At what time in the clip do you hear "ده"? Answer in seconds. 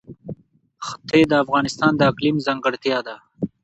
3.07-3.15